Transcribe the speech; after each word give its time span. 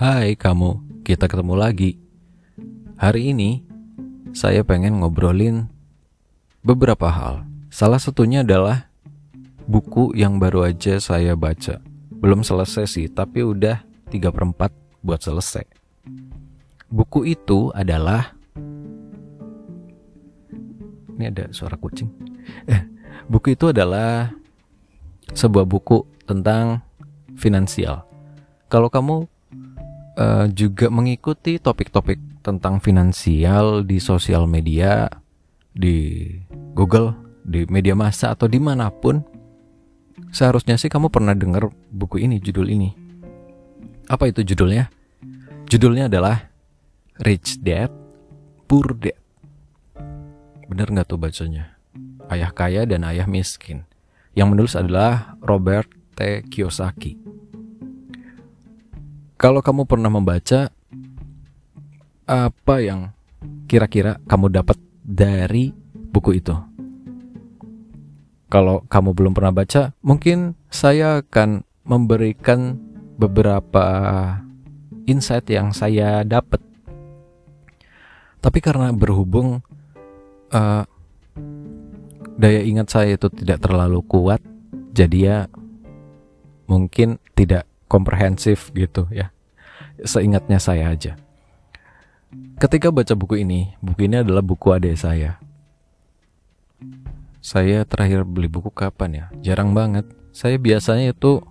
Hai 0.00 0.32
kamu, 0.32 0.80
kita 1.04 1.28
ketemu 1.28 1.60
lagi. 1.60 2.00
Hari 2.96 3.36
ini 3.36 3.60
saya 4.32 4.64
pengen 4.64 4.96
ngobrolin 4.96 5.68
beberapa 6.64 7.12
hal. 7.12 7.44
Salah 7.68 8.00
satunya 8.00 8.40
adalah 8.40 8.88
buku 9.68 10.16
yang 10.16 10.40
baru 10.40 10.72
aja 10.72 10.96
saya 11.04 11.36
baca. 11.36 11.84
Belum 12.16 12.40
selesai 12.40 12.88
sih, 12.88 13.12
tapi 13.12 13.44
udah 13.44 13.84
3 14.08 14.32
per 14.32 14.72
4 14.72 15.04
buat 15.04 15.20
selesai. 15.20 15.68
Buku 16.88 17.28
itu 17.28 17.68
adalah 17.76 18.32
Ini 21.12 21.28
ada 21.28 21.52
suara 21.52 21.76
kucing. 21.76 22.08
Eh, 22.64 22.88
buku 23.28 23.52
itu 23.52 23.68
adalah 23.68 24.32
sebuah 25.36 25.68
buku 25.68 26.08
tentang 26.24 26.80
finansial. 27.36 28.08
Kalau 28.72 28.88
kamu 28.88 29.28
uh, 30.20 30.46
juga 30.52 30.92
mengikuti 30.92 31.56
topik-topik 31.56 32.44
tentang 32.44 32.78
finansial 32.84 33.84
di 33.84 33.96
sosial 33.96 34.44
media, 34.44 35.08
di 35.72 36.28
Google, 36.76 37.16
di 37.44 37.64
media 37.72 37.96
massa 37.96 38.36
atau 38.36 38.44
di 38.44 38.60
mana 38.60 38.92
pun, 38.92 39.24
seharusnya 40.30 40.76
sih 40.76 40.92
kamu 40.92 41.08
pernah 41.08 41.32
dengar 41.32 41.72
buku 41.88 42.20
ini, 42.20 42.36
judul 42.36 42.68
ini. 42.68 42.92
Apa 44.10 44.28
itu 44.28 44.44
judulnya? 44.44 44.92
Judulnya 45.70 46.10
adalah 46.10 46.50
Rich 47.22 47.62
Dad, 47.62 47.92
Poor 48.66 48.92
Dad. 48.98 49.18
Bener 50.66 50.86
nggak 50.90 51.06
tuh 51.10 51.18
bacanya? 51.18 51.78
Ayah 52.30 52.54
kaya 52.54 52.86
dan 52.86 53.02
ayah 53.06 53.26
miskin. 53.26 53.86
Yang 54.34 54.48
menulis 54.54 54.74
adalah 54.78 55.34
Robert 55.42 55.90
T. 56.14 56.46
Kiyosaki. 56.46 57.18
Kalau 59.40 59.64
kamu 59.64 59.88
pernah 59.88 60.12
membaca, 60.12 60.68
apa 62.28 62.74
yang 62.84 63.08
kira-kira 63.64 64.20
kamu 64.28 64.52
dapat 64.52 64.76
dari 65.00 65.72
buku 66.12 66.44
itu? 66.44 66.52
Kalau 68.52 68.84
kamu 68.84 69.16
belum 69.16 69.32
pernah 69.32 69.48
baca, 69.56 69.96
mungkin 70.04 70.60
saya 70.68 71.24
akan 71.24 71.64
memberikan 71.88 72.76
beberapa 73.16 73.80
insight 75.08 75.48
yang 75.48 75.72
saya 75.72 76.20
dapat. 76.20 76.60
Tapi 78.44 78.58
karena 78.60 78.92
berhubung 78.92 79.64
uh, 80.52 80.84
daya 82.36 82.60
ingat 82.60 82.92
saya 82.92 83.16
itu 83.16 83.32
tidak 83.32 83.64
terlalu 83.64 84.04
kuat, 84.04 84.44
jadi 84.92 85.16
ya 85.16 85.38
mungkin 86.68 87.16
tidak 87.32 87.69
komprehensif 87.90 88.70
gitu 88.70 89.10
ya. 89.10 89.34
Seingatnya 90.06 90.62
saya 90.62 90.94
aja. 90.94 91.18
Ketika 92.62 92.94
baca 92.94 93.18
buku 93.18 93.42
ini, 93.42 93.74
buku 93.82 94.06
ini 94.06 94.22
adalah 94.22 94.46
buku 94.46 94.70
adik 94.70 94.94
saya. 94.94 95.42
Saya 97.42 97.82
terakhir 97.82 98.22
beli 98.22 98.46
buku 98.46 98.70
kapan 98.70 99.10
ya? 99.10 99.26
Jarang 99.42 99.74
banget. 99.74 100.06
Saya 100.30 100.54
biasanya 100.62 101.10
itu 101.10 101.42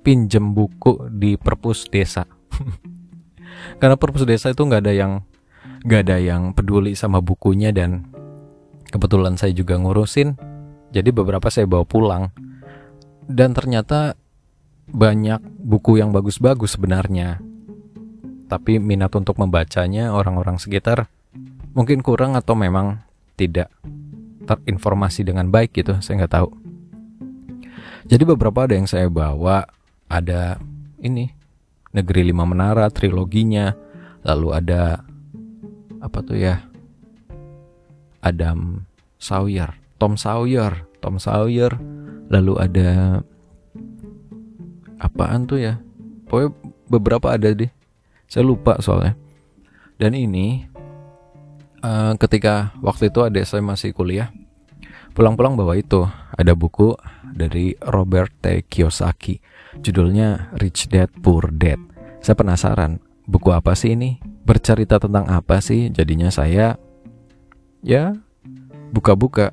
pinjem 0.00 0.56
buku 0.56 1.12
di 1.12 1.36
perpus 1.36 1.84
desa. 1.92 2.24
Karena 3.82 4.00
perpus 4.00 4.24
desa 4.24 4.48
itu 4.48 4.64
nggak 4.64 4.88
ada 4.88 4.94
yang 4.96 5.12
gak 5.82 6.06
ada 6.08 6.18
yang 6.22 6.54
peduli 6.54 6.94
sama 6.94 7.18
bukunya 7.18 7.74
dan 7.74 8.06
kebetulan 8.94 9.34
saya 9.34 9.50
juga 9.50 9.74
ngurusin 9.74 10.38
jadi 10.94 11.10
beberapa 11.10 11.50
saya 11.50 11.66
bawa 11.66 11.82
pulang 11.82 12.30
dan 13.26 13.50
ternyata 13.50 14.14
banyak 14.92 15.40
buku 15.64 15.98
yang 15.98 16.12
bagus-bagus 16.12 16.76
sebenarnya. 16.76 17.40
Tapi 18.46 18.76
minat 18.76 19.16
untuk 19.16 19.40
membacanya 19.40 20.12
orang-orang 20.12 20.60
sekitar 20.60 21.08
mungkin 21.72 22.04
kurang 22.04 22.36
atau 22.36 22.52
memang 22.52 23.00
tidak 23.40 23.72
terinformasi 24.44 25.24
dengan 25.24 25.48
baik 25.48 25.72
gitu 25.72 25.96
saya 26.04 26.22
nggak 26.22 26.34
tahu. 26.36 26.48
Jadi 28.04 28.22
beberapa 28.28 28.68
ada 28.68 28.76
yang 28.76 28.84
saya 28.84 29.08
bawa 29.08 29.64
ada 30.12 30.60
ini 31.00 31.32
negeri 31.96 32.28
lima 32.28 32.44
menara 32.44 32.92
triloginya. 32.92 33.72
Lalu 34.22 34.48
ada 34.54 35.02
apa 35.98 36.18
tuh 36.22 36.38
ya 36.38 36.62
Adam 38.22 38.86
Sawyer 39.18 39.74
Tom 39.96 40.20
Sawyer 40.20 40.84
Tom 41.00 41.16
Sawyer. 41.16 41.72
Lalu 42.28 42.54
ada 42.60 42.88
apaan 45.02 45.50
tuh 45.50 45.58
ya? 45.58 45.82
Pokoknya 46.30 46.54
beberapa 46.86 47.34
ada 47.34 47.50
deh. 47.50 47.68
Saya 48.30 48.46
lupa 48.46 48.78
soalnya. 48.78 49.18
Dan 49.98 50.14
ini 50.14 50.64
uh, 51.82 52.14
ketika 52.16 52.72
waktu 52.80 53.10
itu 53.10 53.20
ada 53.26 53.42
saya 53.42 53.60
masih 53.60 53.90
kuliah 53.92 54.30
pulang-pulang 55.12 55.58
bawa 55.58 55.76
itu. 55.76 56.06
Ada 56.32 56.56
buku 56.56 56.96
dari 57.34 57.76
Robert 57.84 58.32
T. 58.40 58.64
Kiyosaki. 58.64 59.42
Judulnya 59.76 60.54
Rich 60.56 60.88
Dad 60.88 61.12
Poor 61.20 61.52
Dad. 61.52 61.76
Saya 62.24 62.38
penasaran 62.38 63.02
buku 63.28 63.52
apa 63.52 63.76
sih 63.76 63.92
ini? 63.92 64.16
Bercerita 64.46 64.96
tentang 64.96 65.28
apa 65.28 65.60
sih? 65.60 65.92
Jadinya 65.92 66.32
saya 66.32 66.80
ya 67.84 68.16
buka-buka. 68.94 69.52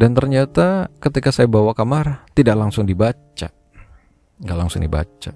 Dan 0.00 0.16
ternyata 0.16 0.88
ketika 0.96 1.28
saya 1.28 1.44
bawa 1.44 1.76
kamar 1.76 2.24
tidak 2.32 2.56
langsung 2.56 2.88
dibaca 2.88 3.59
nggak 4.40 4.58
langsung 4.58 4.80
dibaca. 4.82 5.32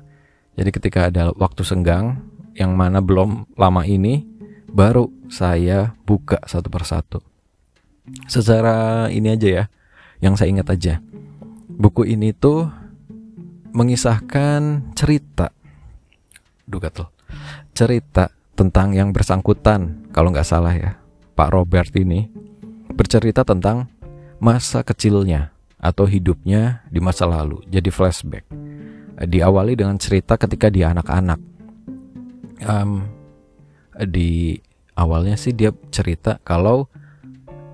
Jadi 0.54 0.70
ketika 0.70 1.10
ada 1.10 1.34
waktu 1.34 1.62
senggang 1.66 2.22
yang 2.54 2.78
mana 2.78 3.03
belum 3.03 3.50
lama 3.59 3.82
ini 3.82 4.22
baru 4.70 5.10
saya 5.26 5.94
buka 6.06 6.38
satu 6.47 6.70
persatu. 6.70 7.19
Secara 8.31 9.09
ini 9.10 9.34
aja 9.34 9.48
ya 9.48 9.64
yang 10.22 10.38
saya 10.38 10.50
ingat 10.54 10.70
aja. 10.70 10.94
Buku 11.66 12.06
ini 12.06 12.31
tuh 12.31 12.70
mengisahkan 13.75 14.94
cerita. 14.94 15.50
Duh 16.64 16.78
gatel. 16.78 17.10
Cerita 17.75 18.31
tentang 18.54 18.94
yang 18.94 19.10
bersangkutan 19.10 20.06
kalau 20.14 20.31
nggak 20.31 20.47
salah 20.47 20.72
ya 20.72 20.94
Pak 21.34 21.50
Robert 21.50 21.91
ini. 21.98 22.31
Bercerita 22.94 23.43
tentang 23.43 23.91
masa 24.38 24.87
kecilnya 24.87 25.50
atau 25.84 26.09
hidupnya 26.09 26.81
di 26.88 26.97
masa 26.97 27.28
lalu 27.28 27.60
jadi 27.69 27.93
flashback 27.93 28.48
diawali 29.19 29.78
dengan 29.78 29.94
cerita 30.00 30.34
ketika 30.34 30.70
dia 30.70 30.91
anak-anak 30.91 31.38
um, 32.66 33.06
di 34.10 34.58
awalnya 34.98 35.38
sih 35.38 35.54
dia 35.54 35.70
cerita 35.94 36.42
kalau 36.42 36.91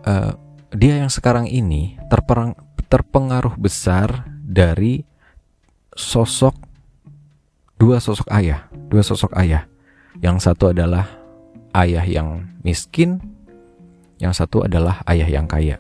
uh, 0.05 0.33
dia 0.77 1.01
yang 1.01 1.11
sekarang 1.11 1.49
ini 1.49 1.97
terperang, 2.13 2.55
terpengaruh 2.93 3.57
besar 3.57 4.29
dari 4.45 5.03
sosok 5.97 6.55
dua 7.81 7.97
sosok 7.97 8.29
ayah 8.37 8.69
dua 8.93 9.01
sosok 9.01 9.33
ayah 9.41 9.65
yang 10.21 10.37
satu 10.37 10.75
adalah 10.75 11.07
ayah 11.73 12.03
yang 12.03 12.51
miskin, 12.67 13.23
yang 14.19 14.35
satu 14.35 14.67
adalah 14.67 15.01
ayah 15.07 15.29
yang 15.31 15.47
kaya. 15.47 15.79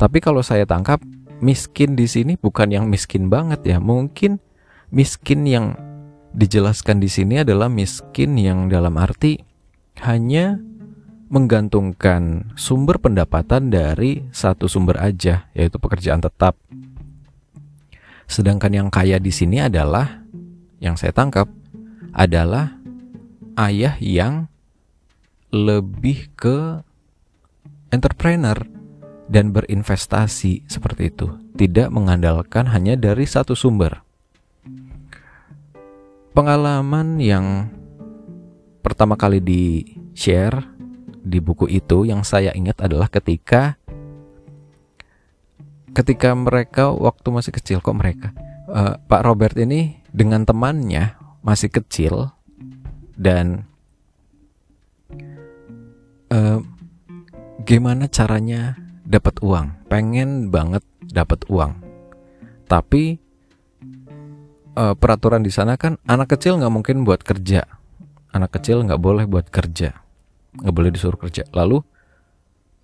Tapi 0.00 0.18
kalau 0.24 0.40
saya 0.40 0.64
tangkap, 0.64 1.02
miskin 1.38 1.94
di 1.98 2.08
sini 2.08 2.34
bukan 2.40 2.72
yang 2.72 2.88
miskin 2.88 3.28
banget 3.28 3.60
ya. 3.66 3.78
Mungkin 3.78 4.40
miskin 4.88 5.44
yang 5.44 5.76
dijelaskan 6.32 7.00
di 7.00 7.08
sini 7.08 7.40
adalah 7.42 7.68
miskin 7.72 8.36
yang 8.36 8.68
dalam 8.68 8.96
arti 9.00 9.40
hanya 10.04 10.60
menggantungkan 11.28 12.52
sumber 12.56 12.96
pendapatan 12.96 13.68
dari 13.68 14.24
satu 14.32 14.64
sumber 14.64 14.96
aja, 14.96 15.48
yaitu 15.52 15.76
pekerjaan 15.76 16.24
tetap. 16.24 16.56
Sedangkan 18.28 18.72
yang 18.72 18.88
kaya 18.88 19.20
di 19.20 19.32
sini 19.32 19.60
adalah 19.60 20.24
yang 20.80 20.96
saya 20.96 21.12
tangkap 21.12 21.48
adalah 22.16 22.76
ayah 23.60 23.96
yang 24.00 24.48
lebih 25.52 26.32
ke 26.36 26.80
entrepreneur 27.92 28.56
dan 29.28 29.52
berinvestasi 29.52 30.64
seperti 30.64 31.12
itu, 31.12 31.28
tidak 31.56 31.92
mengandalkan 31.92 32.68
hanya 32.72 32.96
dari 32.96 33.28
satu 33.28 33.52
sumber. 33.52 34.07
Pengalaman 36.38 37.18
yang 37.18 37.66
pertama 38.78 39.18
kali 39.18 39.42
di 39.42 39.82
share 40.14 40.70
di 41.18 41.42
buku 41.42 41.66
itu 41.66 42.06
yang 42.06 42.22
saya 42.22 42.54
ingat 42.54 42.78
adalah 42.78 43.10
ketika 43.10 43.74
ketika 45.90 46.30
mereka 46.38 46.94
waktu 46.94 47.26
masih 47.34 47.50
kecil 47.50 47.82
kok 47.82 47.98
mereka 47.98 48.30
uh, 48.70 49.02
Pak 49.02 49.26
Robert 49.26 49.58
ini 49.58 49.98
dengan 50.14 50.46
temannya 50.46 51.18
masih 51.42 51.74
kecil 51.74 52.30
dan 53.18 53.66
uh, 56.30 56.62
gimana 57.66 58.06
caranya 58.06 58.78
dapat 59.02 59.42
uang? 59.42 59.90
Pengen 59.90 60.54
banget 60.54 60.86
dapat 61.02 61.42
uang. 61.50 61.82
Tapi 62.70 63.18
uh, 64.78 64.94
peraturan 64.94 65.42
di 65.42 65.50
sana 65.50 65.74
kan 65.74 65.98
anak 66.06 66.38
kecil 66.38 66.62
nggak 66.62 66.70
mungkin 66.70 67.02
buat 67.02 67.26
kerja. 67.26 67.66
Anak 68.30 68.54
kecil 68.54 68.86
nggak 68.86 69.02
boleh 69.02 69.26
buat 69.26 69.50
kerja. 69.50 69.98
Nggak 70.54 70.74
boleh 70.74 70.90
disuruh 70.94 71.18
kerja. 71.18 71.42
Lalu 71.50 71.82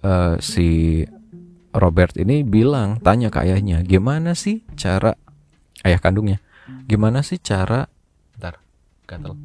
uh, 0.03 0.35
si 0.43 1.01
Robert 1.71 2.19
ini 2.19 2.43
bilang 2.43 2.99
tanya 2.99 3.31
ke 3.31 3.43
ayahnya 3.47 3.83
gimana 3.83 4.39
sih 4.39 4.63
cara 4.79 5.19
ayah 5.83 5.99
kandungnya 5.99 6.39
gimana 6.87 7.27
sih 7.27 7.39
cara 7.43 7.91
ntar 8.39 8.63
gatel. 9.07 9.35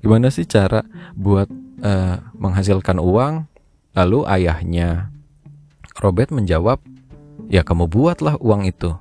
Gimana 0.00 0.32
sih 0.32 0.48
cara 0.48 0.80
buat 1.12 1.44
uh, 1.84 2.16
menghasilkan 2.32 2.96
uang? 2.96 3.44
Lalu 3.92 4.24
ayahnya 4.24 5.12
Robert 6.00 6.32
menjawab 6.32 6.80
ya 7.52 7.60
kamu 7.60 7.84
buatlah 7.84 8.40
uang 8.40 8.64
itu 8.64 8.96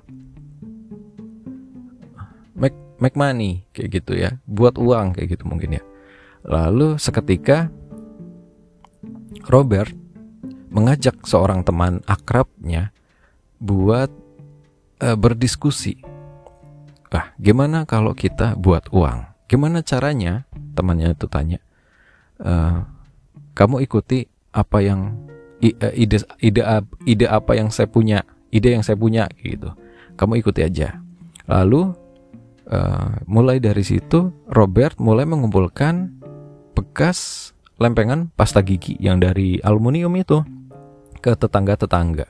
make 3.00 3.16
money 3.16 3.66
kayak 3.74 4.00
gitu 4.04 4.16
ya. 4.16 4.38
Buat 4.46 4.80
uang 4.80 5.16
kayak 5.16 5.40
gitu 5.40 5.44
mungkin 5.48 5.80
ya. 5.80 5.84
Lalu 6.46 6.96
seketika 7.00 7.68
Robert 9.48 9.92
mengajak 10.70 11.26
seorang 11.26 11.66
teman 11.66 12.00
akrabnya 12.06 12.94
buat 13.58 14.14
uh, 15.02 15.18
berdiskusi. 15.18 16.00
Ah 17.10 17.34
gimana 17.42 17.90
kalau 17.90 18.14
kita 18.14 18.54
buat 18.54 18.88
uang? 18.94 19.26
Gimana 19.50 19.82
caranya? 19.82 20.46
Temannya 20.78 21.18
itu 21.18 21.26
tanya. 21.26 21.60
Uh, 22.38 22.86
kamu 23.58 23.84
ikuti 23.84 24.30
apa 24.56 24.80
yang 24.80 25.18
eh, 25.60 25.76
ide 25.98 26.24
ide 26.40 26.62
ide 27.04 27.26
apa 27.28 27.58
yang 27.58 27.68
saya 27.74 27.90
punya 27.90 28.24
ide 28.54 28.78
yang 28.78 28.86
saya 28.86 28.96
punya 28.96 29.28
gitu. 29.42 29.74
Kamu 30.16 30.40
ikuti 30.40 30.64
aja. 30.64 31.02
Lalu 31.50 31.98
uh, 32.70 33.22
mulai 33.26 33.58
dari 33.58 33.82
situ 33.84 34.32
Robert 34.50 34.98
mulai 35.02 35.26
mengumpulkan 35.26 36.22
bekas 36.74 37.52
lempengan 37.82 38.32
pasta 38.34 38.64
gigi 38.64 38.96
yang 39.02 39.20
dari 39.20 39.60
aluminium 39.62 40.16
itu 40.16 40.44
ke 41.20 41.36
tetangga-tetangga. 41.36 42.28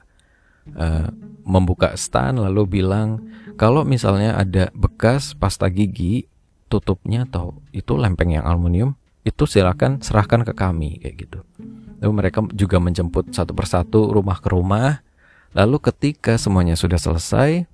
Uh, 0.70 1.10
membuka 1.50 1.98
stand 1.98 2.38
lalu 2.38 2.82
bilang 2.82 3.26
kalau 3.58 3.82
misalnya 3.82 4.38
ada 4.38 4.70
bekas 4.78 5.34
pasta 5.34 5.66
gigi 5.66 6.30
tutupnya 6.70 7.26
atau 7.26 7.58
itu 7.74 7.98
lempeng 7.98 8.38
yang 8.38 8.46
aluminium 8.46 8.94
itu 9.26 9.50
silakan 9.50 9.98
serahkan 9.98 10.46
ke 10.46 10.54
kami 10.54 11.02
kayak 11.02 11.16
gitu. 11.26 11.40
Lalu 12.00 12.12
mereka 12.16 12.46
juga 12.54 12.78
menjemput 12.78 13.34
satu 13.34 13.52
persatu 13.58 14.14
rumah 14.14 14.38
ke 14.38 14.48
rumah 14.54 15.02
Lalu 15.58 15.82
ketika 15.82 16.38
semuanya 16.38 16.78
sudah 16.78 17.02
selesai, 17.02 17.66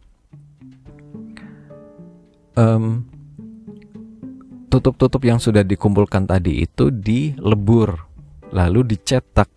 um, 2.56 3.04
tutup-tutup 4.72 5.22
yang 5.24 5.40
sudah 5.40 5.64
dikumpulkan 5.64 6.28
tadi 6.28 6.64
itu 6.64 6.92
dilebur, 6.92 7.96
lalu 8.52 8.96
dicetak 8.96 9.48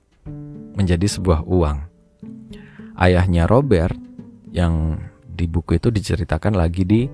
menjadi 0.79 1.07
sebuah 1.07 1.43
uang. 1.47 1.79
Ayahnya 2.99 3.47
Robert 3.47 3.99
yang 4.51 4.99
di 5.27 5.47
buku 5.47 5.79
itu 5.79 5.95
diceritakan 5.95 6.59
lagi 6.59 6.83
di 6.83 7.07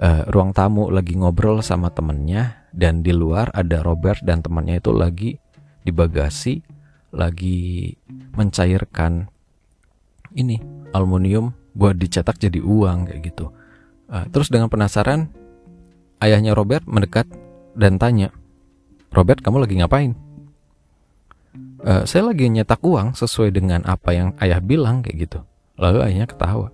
uh, 0.00 0.24
ruang 0.32 0.56
tamu 0.56 0.88
lagi 0.88 1.12
ngobrol 1.16 1.60
sama 1.60 1.92
temennya 1.92 2.68
dan 2.72 3.04
di 3.04 3.12
luar 3.12 3.52
ada 3.52 3.84
Robert 3.84 4.24
dan 4.24 4.40
temannya 4.40 4.80
itu 4.80 4.92
lagi 4.96 5.30
di 5.84 5.92
bagasi 5.92 6.64
lagi 7.12 7.92
mencairkan 8.36 9.28
ini 10.36 10.60
aluminium 10.92 11.52
buat 11.76 11.96
dicetak 11.96 12.40
jadi 12.40 12.60
uang 12.60 13.12
kayak 13.12 13.20
gitu. 13.32 13.52
Uh, 14.06 14.26
terus 14.30 14.46
dengan 14.48 14.70
penasaran, 14.70 15.30
ayahnya 16.22 16.54
Robert 16.54 16.86
mendekat 16.86 17.26
dan 17.74 17.98
tanya, 17.98 18.30
Robert 19.10 19.42
kamu 19.42 19.66
lagi 19.66 19.74
ngapain? 19.82 20.12
Uh, 21.82 22.02
saya 22.06 22.30
lagi 22.30 22.50
nyetak 22.50 22.82
uang 22.82 23.14
sesuai 23.14 23.54
dengan 23.54 23.82
apa 23.86 24.14
yang 24.14 24.28
ayah 24.42 24.62
bilang 24.62 25.02
kayak 25.02 25.28
gitu. 25.28 25.38
Lalu 25.76 26.02
ayahnya 26.06 26.26
ketawa. 26.30 26.68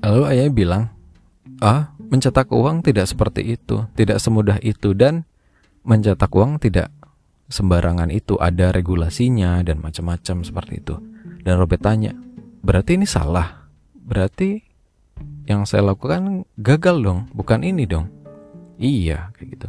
Lalu 0.00 0.22
ayahnya 0.32 0.52
bilang, 0.54 0.82
ah 1.60 1.92
mencetak 1.98 2.48
uang 2.52 2.80
tidak 2.82 3.08
seperti 3.10 3.58
itu, 3.58 3.84
tidak 3.98 4.18
semudah 4.22 4.58
itu 4.62 4.96
dan 4.96 5.28
mencetak 5.84 6.30
uang 6.32 6.60
tidak 6.60 6.92
sembarangan 7.50 8.08
itu 8.14 8.38
ada 8.38 8.70
regulasinya 8.70 9.58
dan 9.66 9.82
macam-macam 9.82 10.46
seperti 10.46 10.74
itu. 10.80 10.94
Dan 11.42 11.58
Robert 11.58 11.82
tanya, 11.82 12.14
berarti 12.62 12.96
ini 13.00 13.06
salah? 13.08 13.66
Berarti 13.98 14.69
yang 15.48 15.64
saya 15.64 15.86
lakukan 15.92 16.44
gagal 16.60 17.00
dong, 17.00 17.20
bukan 17.32 17.64
ini 17.64 17.88
dong? 17.88 18.10
Iya, 18.80 19.32
kayak 19.36 19.48
gitu. 19.56 19.68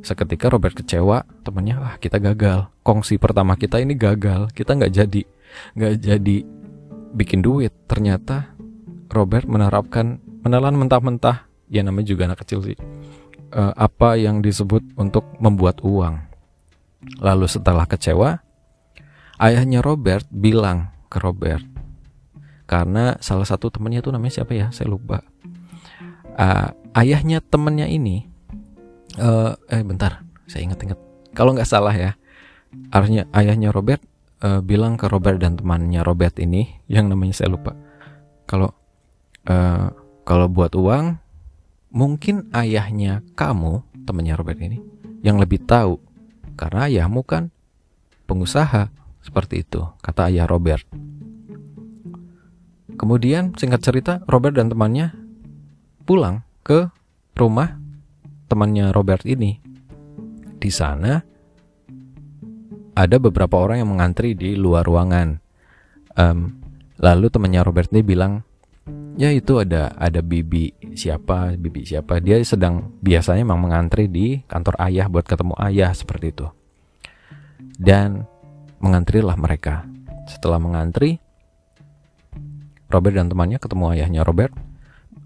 Seketika 0.00 0.48
Robert 0.48 0.72
kecewa, 0.78 1.26
temannya, 1.44 1.76
wah 1.80 1.94
kita 2.00 2.16
gagal. 2.16 2.70
Kongsi 2.86 3.20
pertama 3.20 3.58
kita 3.58 3.82
ini 3.82 3.92
gagal, 3.92 4.48
kita 4.56 4.72
nggak 4.78 4.92
jadi, 4.94 5.22
nggak 5.76 5.94
jadi 6.00 6.36
bikin 7.12 7.44
duit. 7.44 7.74
Ternyata 7.90 8.54
Robert 9.12 9.44
menerapkan 9.44 10.22
menelan 10.44 10.78
mentah-mentah, 10.80 11.44
ya 11.68 11.84
namanya 11.84 12.08
juga 12.14 12.30
anak 12.30 12.46
kecil 12.46 12.64
sih. 12.64 12.78
Uh, 13.48 13.72
apa 13.76 14.16
yang 14.16 14.44
disebut 14.44 14.84
untuk 14.96 15.24
membuat 15.40 15.80
uang. 15.80 16.20
Lalu 17.20 17.46
setelah 17.48 17.88
kecewa, 17.88 18.40
ayahnya 19.40 19.80
Robert 19.80 20.28
bilang 20.28 20.92
ke 21.08 21.16
Robert 21.20 21.77
karena 22.68 23.16
salah 23.24 23.48
satu 23.48 23.72
temennya 23.72 24.04
tuh 24.04 24.12
namanya 24.12 24.44
siapa 24.44 24.52
ya? 24.52 24.68
Saya 24.68 24.92
lupa. 24.92 25.24
Uh, 26.38 26.70
ayahnya 26.94 27.42
temennya 27.42 27.90
ini 27.90 28.28
uh, 29.18 29.56
eh 29.72 29.82
bentar 29.82 30.22
saya 30.46 30.68
ingat-ingat. 30.68 31.00
Kalau 31.34 31.56
nggak 31.56 31.66
salah 31.66 31.96
ya 31.96 32.14
artinya 32.92 33.24
ayahnya 33.32 33.72
Robert 33.72 34.04
uh, 34.44 34.60
bilang 34.60 35.00
ke 35.00 35.08
Robert 35.08 35.40
dan 35.40 35.56
temannya 35.56 36.04
Robert 36.04 36.36
ini 36.38 36.68
yang 36.86 37.10
namanya 37.10 37.34
saya 37.34 37.50
lupa. 37.56 37.74
Kalau 38.46 38.70
uh, 39.50 39.88
kalau 40.22 40.46
buat 40.46 40.76
uang 40.76 41.18
mungkin 41.90 42.52
ayahnya 42.52 43.24
kamu 43.32 43.82
temannya 44.04 44.34
Robert 44.36 44.60
ini 44.60 44.78
yang 45.24 45.40
lebih 45.40 45.64
tahu. 45.66 45.98
Karena 46.58 46.90
ayahmu 46.90 47.22
kan 47.22 47.54
pengusaha 48.26 48.90
seperti 49.22 49.62
itu, 49.62 49.82
kata 50.02 50.26
ayah 50.26 50.46
Robert. 50.50 50.82
Kemudian, 52.98 53.54
singkat 53.54 53.80
cerita, 53.86 54.20
Robert 54.26 54.58
dan 54.58 54.68
temannya 54.68 55.14
pulang 56.02 56.42
ke 56.66 56.90
rumah 57.38 57.78
temannya 58.50 58.90
Robert 58.90 59.22
ini. 59.22 59.62
Di 60.58 60.72
sana 60.74 61.22
ada 62.98 63.16
beberapa 63.22 63.62
orang 63.62 63.78
yang 63.78 63.94
mengantri 63.94 64.34
di 64.34 64.58
luar 64.58 64.82
ruangan. 64.82 65.38
Um, 66.18 66.58
lalu 66.98 67.30
temannya 67.30 67.62
Robert 67.62 67.94
ini 67.94 68.02
bilang, 68.02 68.42
ya 69.14 69.30
itu 69.30 69.62
ada 69.62 69.94
ada 69.94 70.18
bibi 70.18 70.74
siapa, 70.98 71.54
bibi 71.54 71.86
siapa. 71.86 72.18
Dia 72.18 72.42
sedang 72.42 72.98
biasanya 72.98 73.46
memang 73.46 73.70
mengantri 73.70 74.10
di 74.10 74.42
kantor 74.50 74.74
ayah 74.82 75.06
buat 75.06 75.22
ketemu 75.22 75.54
ayah 75.62 75.94
seperti 75.94 76.34
itu. 76.34 76.50
Dan 77.78 78.26
mengantrilah 78.82 79.38
mereka. 79.38 79.86
Setelah 80.26 80.58
mengantri, 80.58 81.22
Robert 82.88 83.14
dan 83.20 83.28
temannya 83.28 83.60
ketemu 83.60 83.84
ayahnya 83.92 84.24
Robert. 84.24 84.52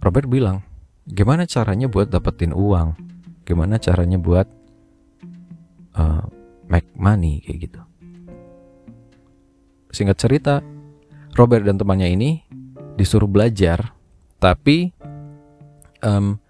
Robert 0.02 0.26
bilang, 0.26 0.66
gimana 1.06 1.46
caranya 1.46 1.86
buat 1.86 2.10
dapetin 2.10 2.50
uang? 2.50 2.98
Gimana 3.46 3.78
caranya 3.78 4.18
buat 4.18 4.50
uh, 5.94 6.26
make 6.66 6.90
money 6.98 7.38
kayak 7.46 7.70
gitu? 7.70 7.80
Singkat 9.94 10.18
cerita, 10.18 10.54
Robert 11.38 11.62
dan 11.62 11.78
temannya 11.78 12.10
ini 12.10 12.30
disuruh 12.98 13.30
belajar, 13.30 13.94
tapi 14.42 14.90
um, 16.02 16.42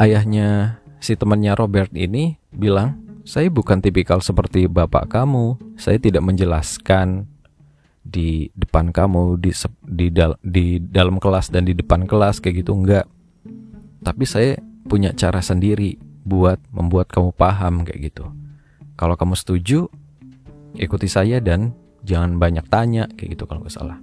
ayahnya 0.00 0.80
si 0.96 1.12
temannya 1.12 1.52
Robert 1.52 1.92
ini 1.92 2.40
bilang, 2.48 3.04
saya 3.28 3.52
bukan 3.52 3.84
tipikal 3.84 4.24
seperti 4.24 4.64
bapak 4.64 5.12
kamu. 5.12 5.60
Saya 5.76 6.00
tidak 6.00 6.24
menjelaskan 6.24 7.28
di 8.04 8.52
depan 8.52 8.92
kamu 8.92 9.40
di 9.40 9.50
di, 9.88 10.06
dal, 10.12 10.36
di 10.44 10.76
dalam 10.78 11.16
kelas 11.16 11.48
dan 11.48 11.64
di 11.64 11.72
depan 11.72 12.04
kelas 12.04 12.38
kayak 12.38 12.62
gitu 12.62 12.76
enggak. 12.76 13.08
Tapi 14.04 14.24
saya 14.28 14.60
punya 14.84 15.16
cara 15.16 15.40
sendiri 15.40 15.96
buat 16.24 16.60
membuat 16.68 17.08
kamu 17.08 17.32
paham 17.32 17.88
kayak 17.88 18.12
gitu. 18.12 18.28
Kalau 18.94 19.16
kamu 19.16 19.34
setuju, 19.34 19.88
ikuti 20.76 21.08
saya 21.08 21.40
dan 21.40 21.72
jangan 22.04 22.36
banyak 22.36 22.68
tanya 22.68 23.08
kayak 23.16 23.40
gitu 23.40 23.48
kalau 23.48 23.64
nggak 23.64 23.74
salah. 23.74 23.98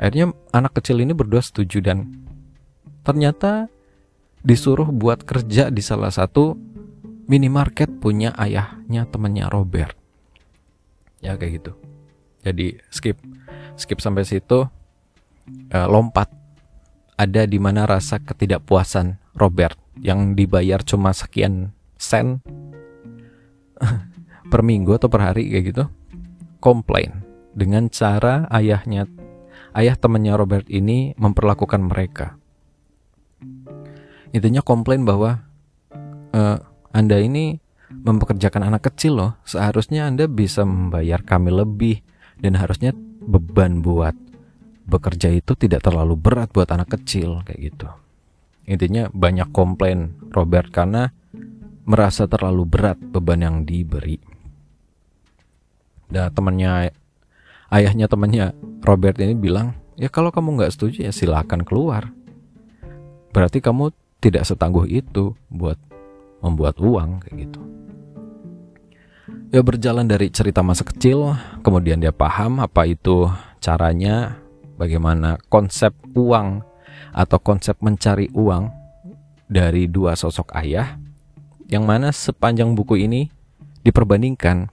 Akhirnya 0.00 0.32
anak 0.50 0.80
kecil 0.80 0.98
ini 1.04 1.12
berdua 1.12 1.44
setuju 1.44 1.84
dan 1.84 2.10
ternyata 3.04 3.68
disuruh 4.42 4.90
buat 4.90 5.22
kerja 5.22 5.70
di 5.70 5.78
salah 5.84 6.10
satu 6.10 6.58
minimarket 7.30 8.02
punya 8.02 8.34
ayahnya 8.34 9.06
temennya 9.06 9.46
Robert 9.46 9.94
ya 11.22 11.38
kayak 11.38 11.62
gitu 11.62 11.72
jadi 12.42 12.78
skip. 12.90 13.18
Skip 13.78 13.98
sampai 13.98 14.26
situ. 14.26 14.66
Uh, 15.72 15.86
lompat. 15.90 16.30
Ada 17.18 17.46
di 17.46 17.58
mana 17.58 17.86
rasa 17.86 18.18
ketidakpuasan 18.18 19.18
Robert 19.38 19.78
yang 20.00 20.34
dibayar 20.34 20.80
cuma 20.82 21.12
sekian 21.12 21.70
sen 22.00 22.40
per 24.50 24.60
minggu 24.64 24.96
atau 24.96 25.06
per 25.12 25.20
hari 25.22 25.52
kayak 25.52 25.64
gitu 25.70 25.84
komplain 26.58 27.22
dengan 27.52 27.90
cara 27.92 28.48
ayahnya 28.48 29.06
ayah 29.76 29.96
temannya 29.96 30.32
Robert 30.36 30.66
ini 30.68 31.12
memperlakukan 31.16 31.80
mereka. 31.84 32.36
Intinya 34.32 34.64
komplain 34.64 35.04
bahwa 35.04 35.44
uh, 36.32 36.58
anda 36.92 37.20
ini 37.20 37.60
mempekerjakan 37.92 38.72
anak 38.72 38.88
kecil 38.92 39.20
loh. 39.20 39.32
Seharusnya 39.44 40.08
anda 40.08 40.24
bisa 40.24 40.64
membayar 40.64 41.20
kami 41.20 41.52
lebih 41.52 42.00
dan 42.40 42.56
harusnya 42.56 42.96
beban 43.22 43.84
buat 43.84 44.14
bekerja 44.86 45.30
itu 45.30 45.54
tidak 45.54 45.86
terlalu 45.86 46.18
berat 46.18 46.50
buat 46.50 46.68
anak 46.70 46.98
kecil 46.98 47.44
kayak 47.46 47.60
gitu. 47.72 47.88
Intinya 48.66 49.10
banyak 49.10 49.50
komplain 49.50 50.14
Robert 50.30 50.70
karena 50.70 51.10
merasa 51.82 52.30
terlalu 52.30 52.62
berat 52.66 52.98
beban 52.98 53.42
yang 53.42 53.56
diberi. 53.66 54.18
Dan 56.12 56.30
temannya 56.30 56.92
ayahnya 57.72 58.06
temannya 58.06 58.54
Robert 58.84 59.16
ini 59.18 59.34
bilang 59.34 59.74
ya 59.96 60.12
kalau 60.12 60.30
kamu 60.30 60.60
nggak 60.60 60.72
setuju 60.72 61.08
ya 61.08 61.12
silakan 61.14 61.66
keluar. 61.66 62.12
Berarti 63.32 63.64
kamu 63.64 63.90
tidak 64.20 64.44
setangguh 64.44 64.86
itu 64.86 65.32
buat 65.48 65.80
membuat 66.44 66.78
uang 66.78 67.22
kayak 67.24 67.48
gitu 67.48 67.60
ya 69.52 69.60
berjalan 69.60 70.08
dari 70.08 70.32
cerita 70.32 70.64
masa 70.64 70.82
kecil 70.82 71.36
kemudian 71.60 72.00
dia 72.00 72.10
paham 72.10 72.58
apa 72.64 72.88
itu 72.88 73.28
caranya 73.60 74.40
bagaimana 74.80 75.36
konsep 75.52 75.92
uang 76.16 76.64
atau 77.12 77.38
konsep 77.38 77.76
mencari 77.84 78.32
uang 78.32 78.72
dari 79.52 79.84
dua 79.92 80.16
sosok 80.16 80.56
ayah 80.56 80.96
yang 81.68 81.84
mana 81.84 82.08
sepanjang 82.08 82.72
buku 82.72 83.04
ini 83.04 83.28
diperbandingkan 83.84 84.72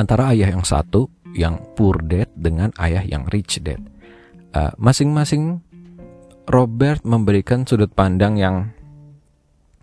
antara 0.00 0.32
ayah 0.32 0.48
yang 0.48 0.64
satu 0.64 1.12
yang 1.36 1.60
poor 1.76 2.00
dad 2.00 2.28
dengan 2.36 2.72
ayah 2.76 3.04
yang 3.04 3.24
rich 3.28 3.60
dad. 3.64 3.80
Uh, 4.52 4.72
masing-masing 4.76 5.64
Robert 6.44 7.00
memberikan 7.08 7.64
sudut 7.64 7.88
pandang 7.88 8.36
yang 8.36 8.68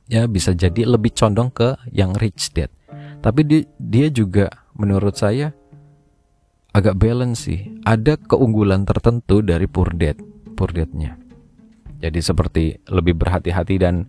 ya 0.05 0.29
bisa 0.29 0.53
jadi 0.53 0.85
lebih 0.85 1.13
condong 1.17 1.49
ke 1.49 1.73
yang 1.89 2.13
rich 2.17 2.53
dad. 2.53 2.69
Tapi 3.19 3.41
di, 3.43 3.59
dia 3.75 4.07
juga 4.07 4.47
menurut 4.79 5.15
saya 5.15 5.51
agak 6.71 6.95
balance 6.95 7.47
sih. 7.47 7.79
Ada 7.83 8.15
keunggulan 8.15 8.87
tertentu 8.87 9.43
dari 9.43 9.67
poor 9.67 9.91
dadnya. 9.95 11.19
Jadi 11.99 12.19
seperti 12.23 12.63
lebih 12.87 13.19
berhati-hati 13.19 13.75
dan 13.75 14.07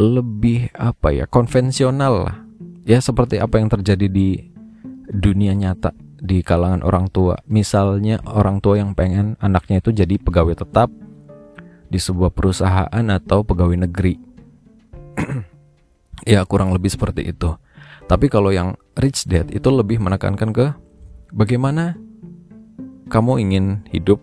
lebih 0.00 0.72
apa 0.72 1.12
ya 1.12 1.24
konvensional 1.28 2.32
lah. 2.32 2.36
Ya 2.88 2.98
seperti 2.98 3.38
apa 3.38 3.60
yang 3.60 3.68
terjadi 3.68 4.08
di 4.08 4.48
dunia 5.12 5.52
nyata 5.52 5.92
di 6.22 6.40
kalangan 6.40 6.80
orang 6.80 7.12
tua. 7.12 7.36
Misalnya 7.50 8.22
orang 8.24 8.64
tua 8.64 8.80
yang 8.80 8.96
pengen 8.96 9.36
anaknya 9.44 9.84
itu 9.84 9.92
jadi 9.92 10.16
pegawai 10.16 10.56
tetap 10.56 10.88
di 11.92 12.00
sebuah 12.00 12.32
perusahaan 12.32 13.04
atau 13.12 13.44
pegawai 13.44 13.84
negeri. 13.84 14.16
ya 16.32 16.40
kurang 16.48 16.72
lebih 16.72 16.88
seperti 16.88 17.28
itu. 17.28 17.52
Tapi 18.12 18.28
kalau 18.28 18.52
yang 18.52 18.76
rich 19.00 19.24
dad 19.24 19.48
itu 19.56 19.72
lebih 19.72 19.96
menekankan 19.96 20.52
ke 20.52 20.76
bagaimana 21.32 21.96
kamu 23.08 23.40
ingin 23.40 23.88
hidup, 23.88 24.20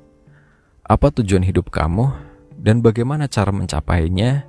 apa 0.85 1.09
tujuan 1.09 1.41
hidup 1.41 1.73
kamu, 1.73 2.13
dan 2.61 2.85
bagaimana 2.85 3.25
cara 3.25 3.49
mencapainya, 3.49 4.45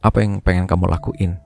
apa 0.00 0.24
yang 0.24 0.40
pengen 0.40 0.64
kamu 0.64 0.88
lakuin. 0.88 1.36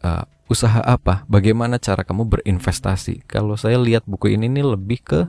Uh, 0.00 0.24
usaha 0.48 0.80
apa? 0.80 1.28
Bagaimana 1.28 1.76
cara 1.76 2.00
kamu 2.00 2.32
berinvestasi? 2.32 3.28
Kalau 3.28 3.60
saya 3.60 3.76
lihat 3.76 4.08
buku 4.08 4.32
ini 4.32 4.48
nih 4.48 4.64
lebih 4.64 5.04
ke 5.04 5.20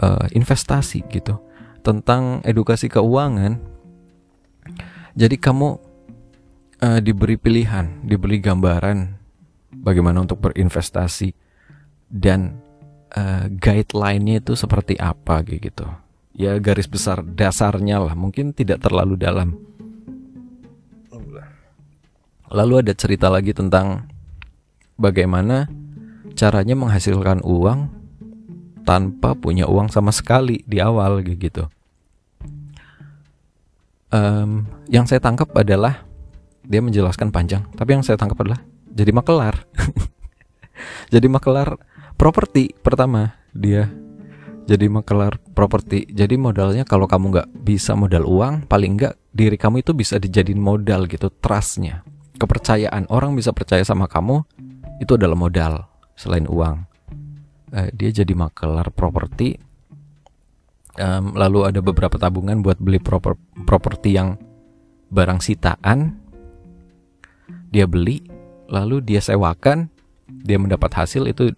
uh, 0.00 0.26
investasi 0.32 1.04
gitu, 1.12 1.36
tentang 1.84 2.40
edukasi 2.48 2.88
keuangan. 2.88 3.60
Jadi 5.12 5.36
kamu 5.36 5.76
uh, 6.80 7.00
diberi 7.04 7.36
pilihan, 7.36 8.00
diberi 8.00 8.40
gambaran 8.40 9.21
bagaimana 9.82 10.22
untuk 10.22 10.38
berinvestasi 10.38 11.34
dan 12.06 12.62
uh, 13.18 13.50
guideline-nya 13.50 14.38
itu 14.40 14.54
seperti 14.54 14.94
apa 14.96 15.42
gitu. 15.42 15.90
Ya 16.32 16.56
garis 16.62 16.88
besar 16.88 17.20
dasarnya 17.20 18.00
lah, 18.00 18.14
mungkin 18.16 18.56
tidak 18.56 18.80
terlalu 18.80 19.20
dalam 19.20 19.58
Lalu 22.52 22.84
ada 22.84 22.92
cerita 22.92 23.32
lagi 23.32 23.56
tentang 23.56 24.12
bagaimana 25.00 25.72
caranya 26.36 26.76
menghasilkan 26.76 27.40
uang 27.40 27.88
tanpa 28.84 29.32
punya 29.32 29.64
uang 29.64 29.88
sama 29.88 30.12
sekali 30.12 30.60
di 30.68 30.76
awal 30.76 31.24
gitu. 31.24 31.64
Um, 34.12 34.68
yang 34.92 35.08
saya 35.08 35.24
tangkap 35.24 35.48
adalah 35.56 36.04
dia 36.68 36.84
menjelaskan 36.84 37.32
panjang, 37.32 37.64
tapi 37.72 37.96
yang 37.96 38.04
saya 38.04 38.20
tangkap 38.20 38.36
adalah 38.44 38.60
jadi 38.92 39.10
makelar. 39.10 39.64
jadi 41.14 41.26
makelar 41.28 41.80
properti 42.20 42.76
pertama 42.84 43.40
dia. 43.56 43.88
Jadi 44.62 44.86
makelar 44.86 45.42
properti. 45.58 46.06
Jadi 46.06 46.38
modalnya 46.38 46.86
kalau 46.86 47.10
kamu 47.10 47.34
nggak 47.34 47.48
bisa 47.66 47.98
modal 47.98 48.28
uang, 48.28 48.70
paling 48.70 48.94
nggak 48.94 49.14
diri 49.34 49.58
kamu 49.58 49.82
itu 49.82 49.90
bisa 49.90 50.22
dijadiin 50.22 50.60
modal 50.60 51.10
gitu, 51.10 51.32
trustnya. 51.42 52.06
Kepercayaan. 52.38 53.10
Orang 53.10 53.34
bisa 53.34 53.50
percaya 53.50 53.82
sama 53.82 54.06
kamu 54.06 54.46
itu 55.02 55.18
adalah 55.18 55.34
modal 55.34 55.82
selain 56.14 56.46
uang. 56.46 56.86
Uh, 57.74 57.90
dia 57.90 58.14
jadi 58.14 58.32
makelar 58.38 58.94
properti. 58.94 59.58
Um, 61.00 61.32
lalu 61.34 61.72
ada 61.72 61.80
beberapa 61.80 62.20
tabungan 62.20 62.60
buat 62.60 62.76
beli 62.76 63.00
proper 63.00 63.34
properti 63.66 64.14
yang 64.14 64.38
barang 65.10 65.40
sitaan. 65.42 66.20
Dia 67.72 67.88
beli 67.88 68.31
lalu 68.72 69.04
dia 69.04 69.20
sewakan 69.20 69.92
dia 70.24 70.56
mendapat 70.56 70.88
hasil 70.96 71.28
itu 71.28 71.52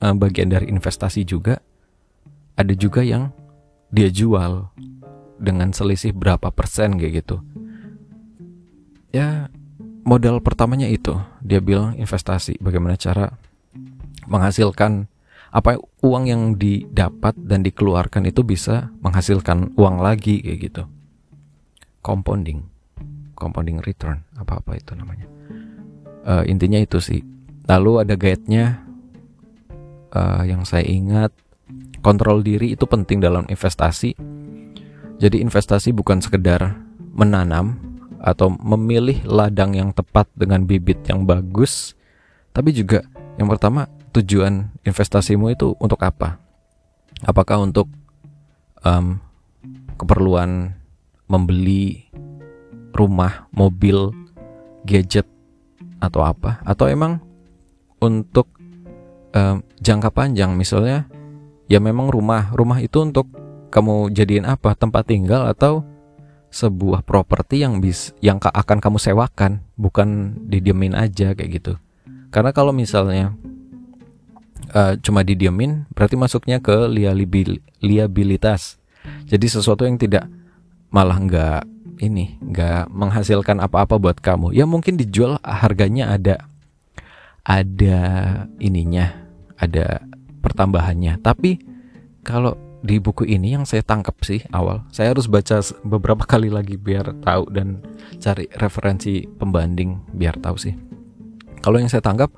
uh, 0.00 0.14
bagian 0.16 0.48
dari 0.48 0.72
investasi 0.72 1.28
juga. 1.28 1.60
Ada 2.58 2.74
juga 2.74 3.04
yang 3.04 3.30
dia 3.92 4.10
jual 4.10 4.72
dengan 5.38 5.70
selisih 5.70 6.10
berapa 6.16 6.50
persen 6.50 6.98
kayak 6.98 7.22
gitu. 7.22 7.44
Ya 9.12 9.52
modal 10.02 10.40
pertamanya 10.42 10.88
itu 10.88 11.14
dia 11.44 11.60
bilang 11.62 11.94
investasi 11.94 12.58
bagaimana 12.58 12.98
cara 12.98 13.36
menghasilkan 14.26 15.06
apa 15.48 15.80
uang 16.04 16.24
yang 16.28 16.42
didapat 16.58 17.32
dan 17.38 17.64
dikeluarkan 17.64 18.28
itu 18.28 18.44
bisa 18.44 18.90
menghasilkan 19.04 19.76
uang 19.78 20.02
lagi 20.02 20.42
kayak 20.42 20.58
gitu. 20.72 20.82
Compounding 22.02 22.78
compounding 23.38 23.78
return 23.86 24.26
apa 24.34 24.58
apa 24.58 24.74
itu 24.74 24.98
namanya 24.98 25.30
uh, 26.28 26.44
intinya 26.44 26.76
itu 26.76 27.00
sih. 27.00 27.24
Lalu 27.64 28.04
ada 28.04 28.14
guide-nya 28.14 28.84
uh, 30.12 30.44
yang 30.44 30.68
saya 30.68 30.84
ingat. 30.84 31.32
Kontrol 31.98 32.46
diri 32.46 32.76
itu 32.76 32.86
penting 32.86 33.18
dalam 33.18 33.48
investasi. 33.50 34.14
Jadi 35.18 35.42
investasi 35.42 35.90
bukan 35.90 36.22
sekedar 36.22 36.78
menanam 37.10 37.74
atau 38.22 38.54
memilih 38.54 39.18
ladang 39.26 39.74
yang 39.74 39.90
tepat 39.90 40.30
dengan 40.38 40.62
bibit 40.62 41.02
yang 41.10 41.26
bagus, 41.26 41.98
tapi 42.54 42.70
juga 42.70 43.02
yang 43.34 43.50
pertama 43.50 43.90
tujuan 44.14 44.70
investasimu 44.86 45.50
itu 45.50 45.74
untuk 45.82 45.98
apa? 46.06 46.38
Apakah 47.26 47.62
untuk 47.62 47.90
um, 48.86 49.18
keperluan 49.98 50.74
membeli 51.26 52.06
rumah, 52.94 53.50
mobil, 53.50 54.14
gadget 54.86 55.26
atau 55.98 56.22
apa? 56.24 56.62
Atau 56.64 56.90
emang 56.90 57.22
untuk 57.98 58.50
um, 59.34 59.62
jangka 59.82 60.10
panjang 60.14 60.54
misalnya 60.54 61.06
ya 61.66 61.78
memang 61.82 62.08
rumah, 62.08 62.50
rumah 62.54 62.78
itu 62.80 63.02
untuk 63.02 63.28
kamu 63.68 64.10
jadiin 64.14 64.48
apa? 64.48 64.72
Tempat 64.74 65.10
tinggal 65.10 65.46
atau 65.46 65.84
sebuah 66.48 67.04
properti 67.04 67.60
yang 67.60 67.84
bis 67.84 68.16
yang 68.24 68.40
akan 68.40 68.80
kamu 68.80 68.96
sewakan, 68.96 69.60
bukan 69.76 70.40
didiemin 70.48 70.96
aja 70.96 71.36
kayak 71.36 71.60
gitu. 71.60 71.72
Karena 72.32 72.56
kalau 72.56 72.72
misalnya 72.72 73.36
uh, 74.72 74.96
cuma 75.00 75.20
didiemin, 75.24 75.84
berarti 75.92 76.16
masuknya 76.16 76.60
ke 76.60 76.88
liabil 76.88 77.60
liabilitas. 77.84 78.80
Jadi 79.28 79.46
sesuatu 79.48 79.84
yang 79.84 79.96
tidak 79.96 80.28
malah 80.88 81.20
nggak 81.20 81.62
ini 81.98 82.38
nggak 82.40 82.90
menghasilkan 82.90 83.58
apa-apa 83.62 83.98
buat 83.98 84.18
kamu. 84.18 84.54
Ya 84.54 84.64
mungkin 84.64 84.98
dijual 84.98 85.38
harganya 85.42 86.14
ada 86.14 86.36
ada 87.42 88.00
ininya, 88.62 89.12
ada 89.58 90.02
pertambahannya. 90.42 91.18
Tapi 91.20 91.58
kalau 92.22 92.54
di 92.78 93.02
buku 93.02 93.26
ini 93.26 93.58
yang 93.58 93.66
saya 93.66 93.82
tangkap 93.82 94.14
sih 94.22 94.38
awal 94.54 94.86
saya 94.94 95.10
harus 95.10 95.26
baca 95.26 95.58
beberapa 95.82 96.22
kali 96.30 96.46
lagi 96.46 96.78
biar 96.78 97.10
tahu 97.26 97.50
dan 97.50 97.82
cari 98.22 98.46
referensi 98.54 99.26
pembanding 99.26 100.14
biar 100.14 100.38
tahu 100.38 100.54
sih 100.54 100.74
kalau 101.58 101.82
yang 101.82 101.90
saya 101.90 102.02
tangkap 102.04 102.30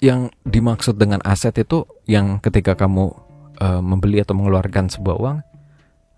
yang 0.00 0.32
dimaksud 0.42 0.96
dengan 0.96 1.20
aset 1.22 1.54
itu 1.62 1.84
yang 2.08 2.40
ketika 2.40 2.74
kamu 2.74 3.12
uh, 3.60 3.78
membeli 3.84 4.24
atau 4.24 4.34
mengeluarkan 4.34 4.88
sebuah 4.90 5.16
uang 5.20 5.38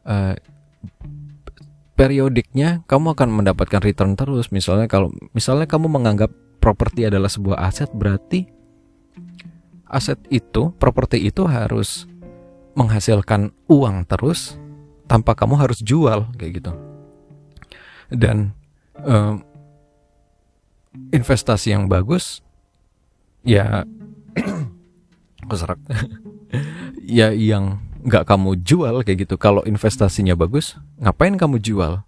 uh, 0.08 0.34
periodiknya 1.94 2.82
kamu 2.90 3.14
akan 3.14 3.28
mendapatkan 3.30 3.80
return 3.82 4.18
terus. 4.18 4.50
Misalnya 4.50 4.90
kalau 4.90 5.14
misalnya 5.34 5.66
kamu 5.66 5.90
menganggap 5.90 6.30
properti 6.58 7.06
adalah 7.06 7.30
sebuah 7.30 7.58
aset 7.62 7.90
berarti 7.94 8.46
aset 9.88 10.18
itu 10.30 10.74
properti 10.76 11.22
itu 11.22 11.46
harus 11.46 12.10
menghasilkan 12.74 13.54
uang 13.70 14.10
terus 14.10 14.58
tanpa 15.06 15.38
kamu 15.38 15.54
harus 15.58 15.78
jual 15.78 16.26
kayak 16.34 16.62
gitu. 16.62 16.72
Dan 18.10 18.52
um, 18.98 19.46
investasi 21.14 21.74
yang 21.74 21.86
bagus 21.86 22.42
ya 23.46 23.86
keserak 25.50 25.78
ya 27.18 27.30
yang 27.34 27.82
nggak 28.04 28.24
kamu 28.28 28.60
jual 28.60 29.00
kayak 29.00 29.24
gitu 29.24 29.40
kalau 29.40 29.64
investasinya 29.64 30.36
bagus 30.36 30.76
ngapain 31.00 31.34
kamu 31.40 31.56
jual 31.58 32.04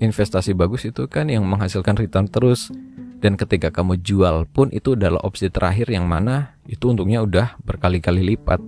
investasi 0.00 0.56
bagus 0.56 0.88
itu 0.88 1.04
kan 1.08 1.28
yang 1.28 1.44
menghasilkan 1.44 1.96
return 1.96 2.26
terus 2.28 2.72
dan 3.20 3.36
ketika 3.36 3.72
kamu 3.72 4.00
jual 4.00 4.44
pun 4.48 4.68
itu 4.72 4.96
adalah 4.96 5.20
opsi 5.24 5.48
terakhir 5.48 5.92
yang 5.92 6.08
mana 6.08 6.56
itu 6.68 6.92
untungnya 6.92 7.20
udah 7.24 7.60
berkali-kali 7.64 8.24
lipat 8.24 8.60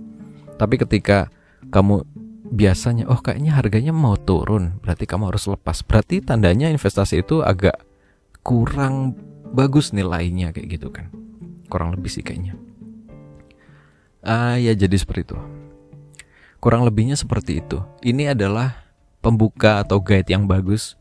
tapi 0.57 0.75
ketika 0.77 1.33
kamu 1.73 2.05
biasanya 2.49 3.05
oh 3.07 3.21
kayaknya 3.21 3.55
harganya 3.55 3.93
mau 3.93 4.17
turun, 4.17 4.81
berarti 4.81 5.05
kamu 5.05 5.29
harus 5.31 5.45
lepas. 5.45 5.85
Berarti 5.85 6.19
tandanya 6.19 6.67
investasi 6.73 7.21
itu 7.21 7.45
agak 7.45 7.77
kurang 8.41 9.15
bagus 9.53 9.93
nilainya 9.93 10.49
kayak 10.51 10.67
gitu 10.67 10.89
kan. 10.89 11.13
Kurang 11.69 11.93
lebih 11.93 12.09
sih 12.09 12.25
kayaknya. 12.25 12.57
Ah 14.25 14.59
ya 14.59 14.73
jadi 14.75 14.97
seperti 14.97 15.31
itu. 15.31 15.37
Kurang 16.59 16.83
lebihnya 16.83 17.15
seperti 17.15 17.63
itu. 17.63 17.79
Ini 18.03 18.35
adalah 18.35 18.83
pembuka 19.23 19.79
atau 19.83 20.03
guide 20.03 20.27
yang 20.31 20.43
bagus 20.47 20.99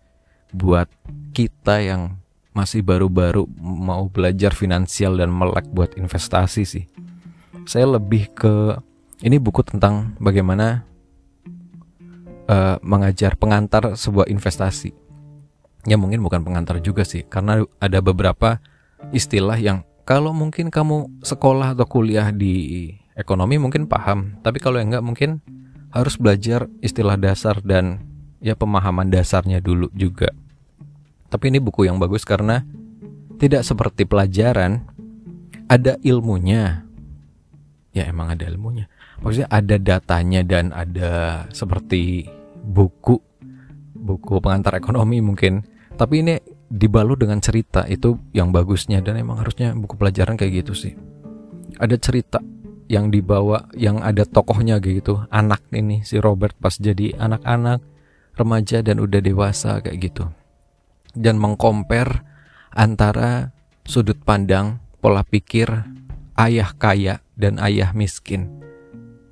buat 0.54 0.86
kita 1.34 1.82
yang 1.82 2.18
masih 2.54 2.82
baru-baru 2.82 3.46
mau 3.62 4.10
belajar 4.10 4.50
finansial 4.50 5.14
dan 5.14 5.30
melek 5.30 5.66
buat 5.70 5.94
investasi 5.94 6.62
sih. 6.66 6.84
Saya 7.66 7.86
lebih 7.86 8.30
ke 8.34 8.74
ini 9.22 9.38
buku 9.38 9.62
tentang 9.62 10.18
bagaimana 10.18 10.82
uh, 12.50 12.78
mengajar 12.82 13.38
pengantar 13.38 13.94
sebuah 13.94 14.26
investasi. 14.30 14.90
Ya 15.86 15.94
mungkin 15.94 16.22
bukan 16.22 16.42
pengantar 16.42 16.82
juga 16.82 17.06
sih, 17.06 17.22
karena 17.22 17.62
ada 17.78 17.98
beberapa 18.02 18.58
istilah 19.14 19.54
yang 19.58 19.86
kalau 20.02 20.34
mungkin 20.34 20.74
kamu 20.74 21.22
sekolah 21.22 21.78
atau 21.78 21.86
kuliah 21.86 22.34
di 22.34 22.97
ekonomi 23.18 23.58
mungkin 23.58 23.90
paham, 23.90 24.38
tapi 24.46 24.62
kalau 24.62 24.78
enggak 24.78 25.02
mungkin 25.02 25.42
harus 25.90 26.14
belajar 26.14 26.70
istilah 26.78 27.18
dasar 27.18 27.58
dan 27.60 28.06
ya 28.38 28.54
pemahaman 28.54 29.10
dasarnya 29.10 29.58
dulu 29.58 29.90
juga. 29.92 30.30
Tapi 31.28 31.50
ini 31.50 31.58
buku 31.58 31.90
yang 31.90 31.98
bagus 31.98 32.22
karena 32.22 32.62
tidak 33.42 33.66
seperti 33.66 34.06
pelajaran, 34.06 34.86
ada 35.66 35.98
ilmunya. 36.00 36.86
Ya 37.92 38.06
emang 38.06 38.30
ada 38.30 38.46
ilmunya 38.46 38.86
maksudnya 39.22 39.50
ada 39.50 39.76
datanya 39.78 40.40
dan 40.46 40.70
ada 40.70 41.44
seperti 41.50 42.26
buku 42.62 43.18
buku 43.98 44.38
pengantar 44.38 44.78
ekonomi 44.78 45.18
mungkin 45.18 45.66
tapi 45.98 46.22
ini 46.22 46.38
dibalut 46.70 47.18
dengan 47.18 47.42
cerita 47.42 47.82
itu 47.90 48.14
yang 48.30 48.54
bagusnya 48.54 49.02
dan 49.02 49.18
emang 49.18 49.42
harusnya 49.42 49.74
buku 49.74 49.98
pelajaran 49.98 50.38
kayak 50.38 50.62
gitu 50.62 50.72
sih 50.76 50.94
ada 51.82 51.98
cerita 51.98 52.38
yang 52.88 53.12
dibawa 53.12 53.68
yang 53.76 54.00
ada 54.00 54.24
tokohnya 54.24 54.80
gitu 54.80 55.22
anak 55.28 55.60
ini 55.70 56.02
si 56.02 56.16
Robert 56.18 56.56
pas 56.56 56.74
jadi 56.74 57.14
anak-anak 57.20 57.84
remaja 58.34 58.80
dan 58.80 58.98
udah 58.98 59.20
dewasa 59.20 59.84
kayak 59.84 60.12
gitu 60.12 60.24
dan 61.12 61.36
mengkompar 61.36 62.24
antara 62.72 63.52
sudut 63.84 64.16
pandang 64.24 64.80
pola 65.04 65.20
pikir 65.22 65.68
ayah 66.40 66.72
kaya 66.74 67.20
dan 67.36 67.60
ayah 67.60 67.92
miskin 67.92 68.58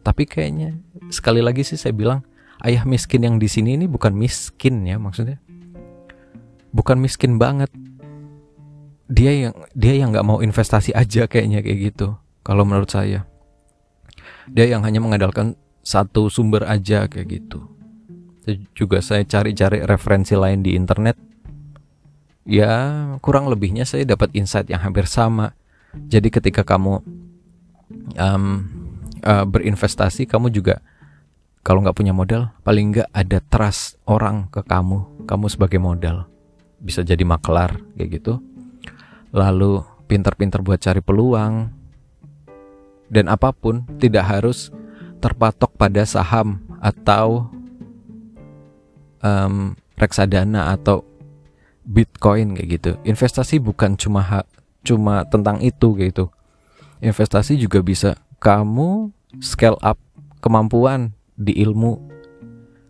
tapi 0.06 0.22
kayaknya 0.22 0.78
sekali 1.10 1.42
lagi 1.42 1.66
sih 1.66 1.74
saya 1.74 1.90
bilang 1.90 2.22
ayah 2.62 2.86
miskin 2.86 3.26
yang 3.26 3.36
di 3.42 3.50
sini 3.50 3.74
ini 3.74 3.90
bukan 3.90 4.14
miskin 4.14 4.86
ya 4.86 4.96
maksudnya. 4.96 5.42
Bukan 6.70 7.02
miskin 7.02 7.42
banget. 7.42 7.72
Dia 9.10 9.50
yang 9.50 9.54
dia 9.74 9.94
yang 9.98 10.14
nggak 10.14 10.26
mau 10.26 10.38
investasi 10.38 10.94
aja 10.94 11.26
kayaknya 11.26 11.64
kayak 11.66 11.92
gitu. 11.92 12.14
Kalau 12.46 12.62
menurut 12.62 12.90
saya. 12.90 13.26
Dia 14.50 14.66
yang 14.70 14.82
hanya 14.86 15.02
mengandalkan 15.02 15.58
satu 15.82 16.30
sumber 16.30 16.66
aja 16.66 17.06
kayak 17.06 17.26
gitu. 17.30 17.66
Juga 18.78 19.02
saya 19.02 19.26
cari-cari 19.26 19.82
referensi 19.82 20.38
lain 20.38 20.62
di 20.62 20.78
internet. 20.78 21.18
Ya, 22.46 23.10
kurang 23.18 23.50
lebihnya 23.50 23.82
saya 23.82 24.06
dapat 24.06 24.30
insight 24.38 24.70
yang 24.70 24.78
hampir 24.78 25.10
sama. 25.10 25.50
Jadi 25.96 26.30
ketika 26.30 26.62
kamu 26.62 27.02
um, 28.18 28.44
uh, 29.26 29.44
berinvestasi 29.46 30.26
kamu 30.30 30.54
juga 30.54 30.82
kalau 31.66 31.82
nggak 31.82 31.98
punya 31.98 32.14
modal 32.14 32.54
paling 32.62 32.94
nggak 32.94 33.10
ada 33.10 33.38
trust 33.42 33.98
orang 34.06 34.46
ke 34.54 34.62
kamu 34.62 35.26
kamu 35.26 35.46
sebagai 35.50 35.82
modal 35.82 36.30
bisa 36.78 37.02
jadi 37.02 37.26
maklar 37.26 37.82
kayak 37.98 38.22
gitu 38.22 38.38
lalu 39.34 39.82
pintar-pintar 40.06 40.62
buat 40.62 40.78
cari 40.78 41.02
peluang 41.02 41.74
dan 43.12 43.30
apa 43.30 43.54
pun 43.54 43.86
tidak 44.02 44.26
harus 44.26 44.74
terpatok 45.22 45.72
pada 45.78 46.02
saham 46.04 46.62
atau 46.82 47.48
um, 49.22 49.74
reksadana 49.96 50.76
atau 50.76 51.02
bitcoin 51.86 52.54
kayak 52.58 52.68
gitu. 52.78 52.90
Investasi 53.06 53.62
bukan 53.62 53.94
cuma 53.96 54.44
cuma 54.82 55.26
tentang 55.26 55.62
itu 55.62 55.94
kayak 55.94 56.14
gitu. 56.14 56.26
Investasi 57.02 57.58
juga 57.60 57.80
bisa 57.80 58.18
kamu 58.42 59.12
scale 59.40 59.78
up 59.82 59.98
kemampuan 60.42 61.14
di 61.38 61.56
ilmu. 61.62 62.14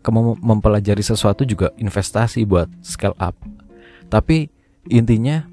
Kamu 0.01 0.39
mempelajari 0.39 1.03
sesuatu 1.03 1.43
juga 1.43 1.75
investasi 1.75 2.47
buat 2.47 2.71
scale 2.79 3.17
up. 3.19 3.35
Tapi 4.07 4.47
intinya 4.87 5.43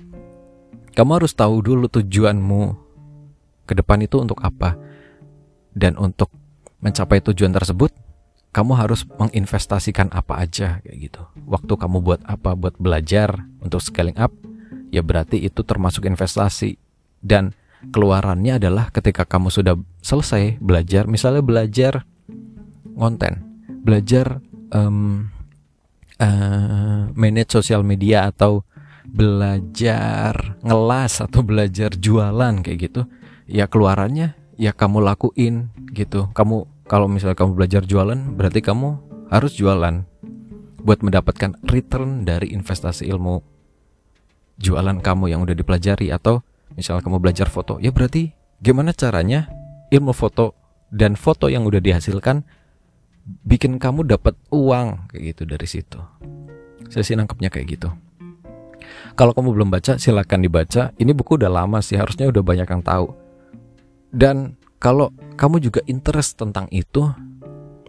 kamu 0.94 1.10
harus 1.18 1.34
tahu 1.34 1.58
dulu 1.58 1.90
tujuanmu 1.90 2.83
ke 3.64 3.74
depan 3.76 4.00
itu 4.04 4.20
untuk 4.20 4.40
apa? 4.44 4.76
Dan 5.74 5.98
untuk 5.98 6.30
mencapai 6.84 7.24
tujuan 7.24 7.50
tersebut 7.50 7.90
kamu 8.54 8.78
harus 8.78 9.02
menginvestasikan 9.18 10.14
apa 10.14 10.38
aja 10.38 10.78
kayak 10.86 10.98
gitu. 11.10 11.22
Waktu 11.50 11.74
kamu 11.74 11.98
buat 12.04 12.20
apa? 12.22 12.54
Buat 12.54 12.78
belajar 12.78 13.42
untuk 13.58 13.82
scaling 13.82 14.14
up 14.14 14.30
ya 14.94 15.02
berarti 15.02 15.42
itu 15.42 15.66
termasuk 15.66 16.06
investasi. 16.06 16.78
Dan 17.18 17.50
keluarannya 17.90 18.62
adalah 18.62 18.94
ketika 18.94 19.26
kamu 19.26 19.50
sudah 19.50 19.74
selesai 19.98 20.62
belajar, 20.62 21.10
misalnya 21.10 21.42
belajar 21.42 22.06
konten, 22.94 23.42
belajar 23.82 24.38
um, 24.70 25.34
uh, 26.22 27.10
manage 27.18 27.50
sosial 27.50 27.82
media 27.82 28.30
atau 28.30 28.62
belajar 29.04 30.56
ngelas 30.62 31.20
atau 31.20 31.42
belajar 31.42 31.92
jualan 31.98 32.62
kayak 32.62 32.78
gitu, 32.88 33.02
ya 33.48 33.68
keluarannya 33.68 34.36
ya 34.56 34.72
kamu 34.72 35.02
lakuin 35.04 35.70
gitu. 35.92 36.30
Kamu 36.32 36.86
kalau 36.88 37.08
misalnya 37.08 37.36
kamu 37.38 37.56
belajar 37.56 37.82
jualan, 37.88 38.36
berarti 38.36 38.60
kamu 38.60 39.00
harus 39.32 39.56
jualan 39.56 40.04
buat 40.84 41.00
mendapatkan 41.00 41.56
return 41.64 42.28
dari 42.28 42.52
investasi 42.52 43.08
ilmu 43.08 43.40
jualan 44.60 45.00
kamu 45.00 45.32
yang 45.32 45.40
udah 45.42 45.56
dipelajari 45.56 46.12
atau 46.12 46.44
misal 46.76 47.00
kamu 47.00 47.18
belajar 47.18 47.48
foto, 47.48 47.80
ya 47.80 47.88
berarti 47.88 48.30
gimana 48.60 48.92
caranya 48.92 49.48
ilmu 49.88 50.12
foto 50.12 50.54
dan 50.92 51.16
foto 51.16 51.48
yang 51.48 51.64
udah 51.64 51.80
dihasilkan 51.80 52.44
bikin 53.48 53.80
kamu 53.80 54.04
dapat 54.04 54.36
uang 54.52 55.08
kayak 55.08 55.34
gitu 55.34 55.42
dari 55.48 55.66
situ. 55.66 55.98
Saya 56.92 57.02
sih 57.02 57.16
nangkepnya 57.16 57.48
kayak 57.48 57.80
gitu. 57.80 57.88
Kalau 59.16 59.32
kamu 59.32 59.56
belum 59.56 59.68
baca, 59.72 59.96
silahkan 59.96 60.36
dibaca. 60.36 60.92
Ini 61.00 61.16
buku 61.16 61.40
udah 61.40 61.48
lama 61.48 61.80
sih, 61.80 61.96
harusnya 61.96 62.28
udah 62.28 62.42
banyak 62.44 62.68
yang 62.68 62.82
tahu. 62.84 63.23
Dan 64.14 64.54
kalau 64.78 65.10
kamu 65.34 65.58
juga 65.58 65.82
interest 65.90 66.38
tentang 66.38 66.70
itu, 66.70 67.10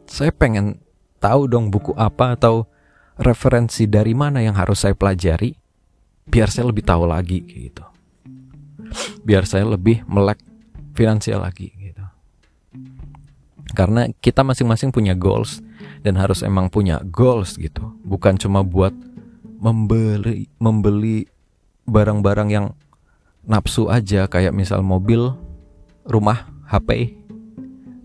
saya 0.10 0.34
pengen 0.34 0.82
tahu 1.22 1.46
dong 1.46 1.70
buku 1.70 1.94
apa 1.94 2.34
atau 2.34 2.66
referensi 3.22 3.86
dari 3.86 4.18
mana 4.18 4.42
yang 4.42 4.58
harus 4.58 4.82
saya 4.82 4.98
pelajari, 4.98 5.54
biar 6.26 6.50
saya 6.50 6.66
lebih 6.74 6.82
tahu 6.82 7.06
lagi 7.06 7.46
gitu 7.46 7.86
biar 9.26 9.44
saya 9.50 9.66
lebih 9.68 10.06
melek 10.06 10.40
finansial 10.96 11.44
lagi 11.44 11.74
gitu. 11.76 12.06
karena 13.76 14.08
kita 14.22 14.46
masing-masing 14.46 14.94
punya 14.94 15.18
goals 15.18 15.60
dan 16.06 16.16
harus 16.16 16.46
emang 16.46 16.72
punya 16.72 17.02
goals 17.10 17.58
gitu 17.60 17.98
bukan 18.06 18.38
cuma 18.40 18.62
buat 18.62 18.94
membeli 19.60 20.48
membeli 20.62 21.26
barang-barang 21.90 22.50
yang 22.50 22.66
nafsu 23.46 23.90
aja 23.90 24.26
kayak 24.30 24.56
misal 24.56 24.82
mobil 24.82 25.34
rumah 26.06 26.50
HP 26.70 27.18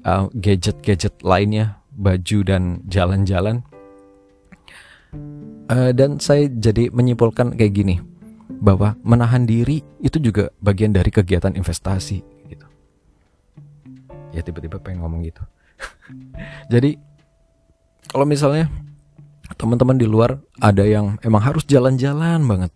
uh, 0.05 0.29
gadget-gadget 0.33 1.21
lainnya 1.21 1.81
baju 1.95 2.39
dan 2.45 2.81
jalan-jalan 2.89 3.65
uh, 5.69 5.93
dan 5.93 6.19
saya 6.19 6.49
jadi 6.49 6.89
menyimpulkan 6.91 7.55
kayak 7.55 7.73
gini 7.77 7.97
bahwa 8.61 8.99
menahan 9.01 9.49
diri 9.49 9.81
itu 10.03 10.21
juga 10.21 10.53
bagian 10.61 10.93
dari 10.93 11.09
kegiatan 11.09 11.57
investasi 11.57 12.21
gitu. 12.51 12.67
Ya 14.37 14.45
tiba-tiba 14.45 14.77
pengen 14.83 15.01
ngomong 15.01 15.25
gitu. 15.25 15.41
Jadi 16.73 17.01
kalau 18.11 18.29
misalnya 18.29 18.69
teman-teman 19.57 19.97
di 19.97 20.05
luar 20.05 20.43
ada 20.61 20.85
yang 20.85 21.17
emang 21.25 21.41
harus 21.41 21.65
jalan-jalan 21.65 22.43
banget 22.45 22.73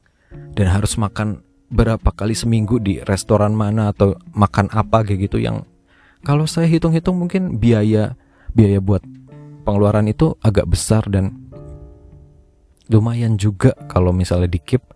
dan 0.56 0.66
harus 0.72 0.96
makan 0.96 1.44
berapa 1.74 2.14
kali 2.14 2.38
seminggu 2.38 2.78
di 2.78 3.02
restoran 3.02 3.58
mana 3.58 3.90
atau 3.90 4.14
makan 4.30 4.70
apa 4.70 5.02
kayak 5.02 5.26
gitu 5.26 5.42
yang 5.42 5.66
kalau 6.22 6.46
saya 6.46 6.70
hitung-hitung 6.70 7.18
mungkin 7.18 7.58
biaya 7.58 8.14
biaya 8.54 8.78
buat 8.78 9.02
pengeluaran 9.66 10.06
itu 10.06 10.38
agak 10.38 10.70
besar 10.70 11.02
dan 11.10 11.34
lumayan 12.86 13.34
juga 13.34 13.74
kalau 13.90 14.14
misalnya 14.14 14.46
di 14.46 14.62
keep 14.62 14.94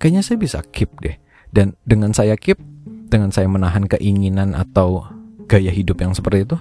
kayaknya 0.00 0.22
saya 0.24 0.36
bisa 0.40 0.58
keep 0.72 0.92
deh. 1.00 1.16
Dan 1.52 1.74
dengan 1.88 2.12
saya 2.12 2.36
keep, 2.36 2.60
dengan 3.08 3.32
saya 3.32 3.48
menahan 3.48 3.88
keinginan 3.88 4.52
atau 4.52 5.08
gaya 5.48 5.72
hidup 5.72 6.02
yang 6.04 6.12
seperti 6.12 6.44
itu, 6.44 6.56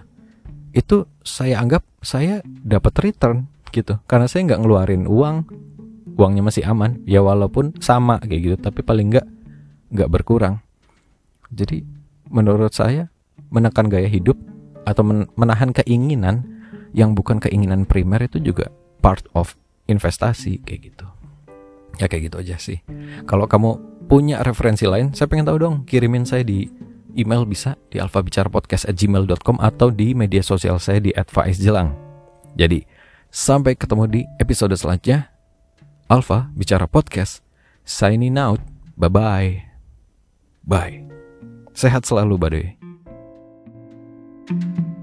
itu 0.76 0.98
saya 1.26 1.60
anggap 1.60 1.84
saya 2.00 2.40
dapat 2.46 2.96
return 3.04 3.52
gitu. 3.76 4.00
Karena 4.08 4.28
saya 4.30 4.48
nggak 4.48 4.62
ngeluarin 4.64 5.04
uang, 5.10 5.36
uangnya 6.16 6.44
masih 6.46 6.64
aman. 6.64 7.04
Ya 7.04 7.20
walaupun 7.20 7.76
sama 7.84 8.24
kayak 8.24 8.42
gitu, 8.42 8.56
tapi 8.60 8.82
paling 8.86 9.12
nggak 9.12 9.28
nggak 9.92 10.10
berkurang. 10.10 10.62
Jadi 11.54 11.86
menurut 12.30 12.74
saya 12.74 13.10
menekan 13.54 13.88
gaya 13.88 14.10
hidup 14.10 14.38
atau 14.86 15.06
menahan 15.34 15.74
keinginan 15.74 16.46
yang 16.96 17.14
bukan 17.14 17.42
keinginan 17.42 17.84
primer 17.84 18.24
itu 18.24 18.40
juga 18.40 18.72
part 19.04 19.26
of 19.36 19.58
investasi 19.86 20.64
kayak 20.64 20.94
gitu. 20.94 21.08
Ya 22.02 22.08
kayak 22.12 22.32
gitu 22.32 22.38
aja 22.42 22.56
sih. 22.60 22.80
Kalau 23.28 23.46
kamu 23.48 23.78
punya 24.06 24.42
referensi 24.44 24.86
lain, 24.86 25.16
saya 25.16 25.28
pengen 25.32 25.48
tahu 25.48 25.58
dong. 25.60 25.76
Kirimin 25.88 26.28
saya 26.28 26.44
di 26.44 26.68
email 27.16 27.48
bisa 27.48 27.80
di 27.88 27.98
alfabicarapodcast@gmail.com 27.98 29.58
atau 29.64 29.88
di 29.90 30.12
media 30.12 30.44
sosial 30.44 30.78
saya 30.78 31.00
di 31.00 31.16
@faizjelang. 31.16 31.96
Jadi, 32.56 32.84
sampai 33.32 33.76
ketemu 33.80 34.04
di 34.08 34.22
episode 34.40 34.76
selanjutnya. 34.76 35.32
Alfa 36.12 36.54
Bicara 36.54 36.86
Podcast. 36.86 37.42
Signing 37.88 38.38
out. 38.38 38.62
Bye-bye. 39.00 39.65
Bye. 40.66 41.06
Sehat 41.78 42.10
selalu, 42.10 42.36
Badoy. 42.42 42.68
thank 44.46 44.78
you 44.78 44.95